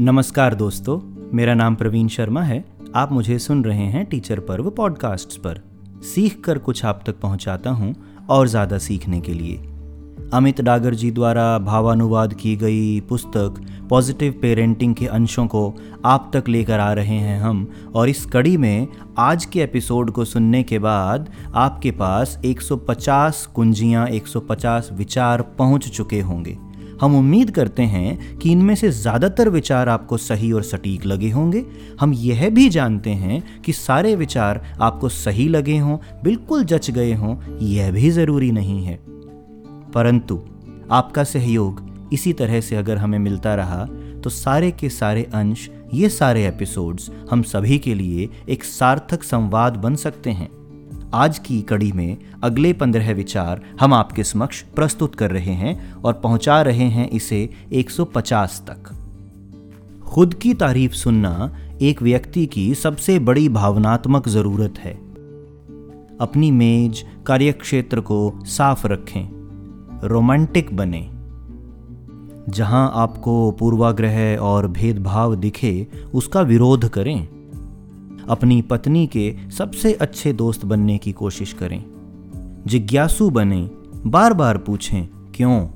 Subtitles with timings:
[0.00, 0.98] नमस्कार दोस्तों,
[1.36, 5.60] मेरा नाम प्रवीण शर्मा है। आप मुझे सुन रहे हैं टीचर पर्व पॉडकास्ट पर।
[6.04, 7.94] सीख कर कुछ आप तक पहुंचाता हूँ
[8.30, 9.56] और ज़्यादा सीखने के लिए।
[10.32, 15.74] अमित डागर जी द्वारा भावानुवाद की गई पुस्तक पॉजिटिव पेरेंटिंग के अंशों को
[16.04, 18.86] आप तक लेकर आ रहे हैं हम और इस कड़ी में
[19.18, 26.20] आज के एपिसोड को सुनने के बाद आपके पास 150 कुंजियाँ 150 विचार पहुँच चुके
[26.20, 26.67] होंगे।
[27.00, 31.64] हम उम्मीद करते हैं कि इनमें से ज़्यादातर विचार आपको सही और सटीक लगे होंगे।
[32.00, 37.12] हम यह भी जानते हैं कि सारे विचार आपको सही लगे हों, बिल्कुल जच गए
[37.12, 38.98] हों, यह भी ज़रूरी नहीं है।
[39.94, 40.42] परंतु
[40.90, 43.84] आपका सहयोग इसी तरह से अगर हमें मिलता रहा
[44.24, 49.76] तो सारे के सारे अंश, ये सारे एपिसोड्स हम सभी के लिए एक सार्थक संवाद
[49.76, 50.48] बन सकते हैं।
[51.14, 56.12] आज की कड़ी में अगले पंद्रह विचार हम आपके समक्ष प्रस्तुत कर रहे हैं और
[56.12, 58.94] पहुँचा रहे हैं इसे 150 तक।
[60.06, 64.94] खुद की तारीफ़ सुनना एक व्यक्ति की सबसे बड़ी भावनात्मक ज़रूरत है।
[66.20, 69.28] अपनी मेज, कार्यक्षेत्र को साफ़ रखें,
[70.08, 71.10] रोमांटिक बने।
[72.52, 77.37] जहाँ आपको पूर्वाग्रह और भेदभाव दिखे, उसका विरोध करें।
[78.30, 81.84] अपनी पत्नी के सबसे अच्छे दोस्त बनने की कोशिश करें।
[82.66, 83.70] जिज्ञासु बने
[84.06, 85.66] बार बार पूछें क्यों?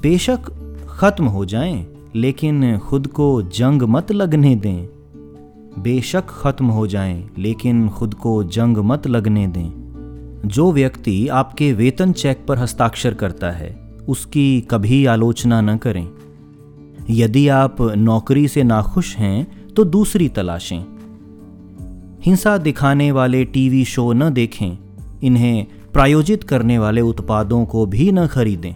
[0.00, 0.40] बेशक
[0.88, 4.86] खत्म हो जाएँ, लेकिन खुद को जंग मत लगने दें।
[5.78, 9.82] बेशक खत्म हो जाएँ, लेकिन खुद को जंग मत लगने दें।
[10.46, 16.10] जो व्यक्ति आपके वेतन चेक पर हस्ताक्षर करता है उसकी कभी आलोचना न करें।
[17.10, 20.91] यदि आप नौकरी से नाखुश हैं तो दूसरी तलाशें।
[22.24, 24.78] हिंसा दिखाने वाले टीवी शो न देखें।
[25.22, 28.74] इन्हें प्रायोजित करने वाले उत्पादों को भी न खरीदें।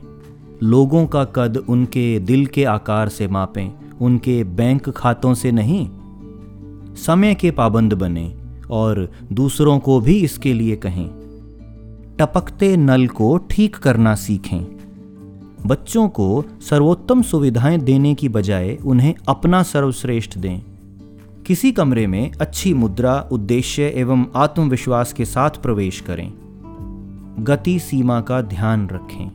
[0.62, 5.88] लोगों का कद उनके दिल के आकार से मापें, उनके बैंक खातों से नहीं।
[6.94, 8.34] समय के पाबंद बने
[8.70, 11.08] और दूसरों को भी इसके लिए कहें।
[12.18, 14.76] टपकते नल को ठीक करना सीखें।
[15.66, 20.75] बच्चों को सर्वोत्तम सुविधाएँ देने की बजाय उन्हें अपना सर्वश्रेष्ठ दें।
[21.46, 26.32] किसी कमरे में अच्छी मुद्रा, उद्देश्य एवं आत्मविश्वास के साथ प्रवेश करें।
[27.40, 29.30] गति सीमा का ध्यान रखें।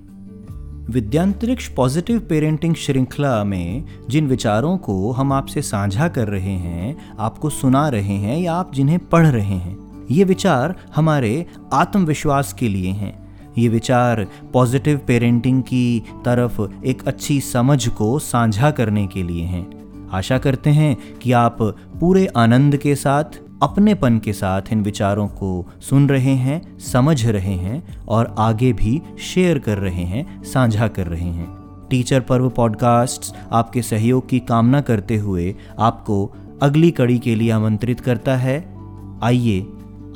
[0.93, 7.49] विद्यांतरिक्ष पॉजिटिव पेरेंटिंग श्रृंखला में जिन विचारों को हम आपसे साझा कर रहे हैं, आपको
[7.49, 12.91] सुना रहे हैं या आप जिन्हें पढ़ रहे हैं, ये विचार हमारे आत्मविश्वास के लिए
[12.91, 19.43] हैं। ये विचार पॉजिटिव पेरेंटिंग की तरफ़ एक अच्छी समझ को साझा करने के लिए
[19.43, 19.80] हैं।
[20.11, 21.57] आशा करते हैं कि आप
[21.99, 23.23] पूरे आनंद के साथ,
[23.63, 29.01] अपनेपन के साथ इन विचारों को सुन रहे हैं, समझ रहे हैं और आगे भी
[29.19, 34.81] शेयर कर रहे हैं, साझा कर रहे हैं। टीचर पर्व पॉडकास्ट आपके सहयोग की कामना
[34.81, 38.77] करते हुए आपको अगली कड़ी के लिए आमंत्रित करता है।
[39.23, 39.67] आइए,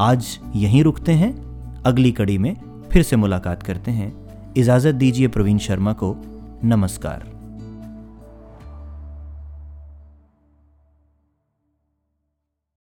[0.01, 1.45] आज यहीं रुकते हैं।
[1.83, 2.57] अगली कड़ी में
[2.91, 4.25] फिर से मुलाकात करते हैं।
[4.57, 6.15] इजाज़त दीजिए प्रवीण शर्मा को।
[6.63, 7.34] नमस्कार।